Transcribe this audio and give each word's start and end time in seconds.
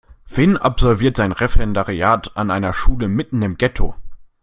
Finn 0.25 0.57
absolviert 0.57 1.15
sein 1.15 1.31
Referendariat 1.31 2.35
an 2.35 2.49
einer 2.49 2.73
Schule 2.73 3.07
mitten 3.07 3.43
im 3.43 3.59
Getto. 3.59 3.95